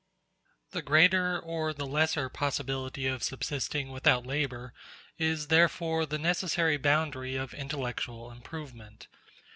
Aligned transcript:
The 0.71 0.81
greater 0.81 1.39
or 1.39 1.73
the 1.73 1.85
lesser 1.85 2.27
possibility 2.27 3.05
of 3.05 3.21
subsisting 3.21 3.91
without 3.91 4.25
labor 4.25 4.73
is 5.19 5.49
therefore 5.49 6.07
the 6.07 6.17
necessary 6.17 6.77
boundary 6.77 7.35
of 7.35 7.53
intellectual 7.53 8.31
improvement. 8.31 9.07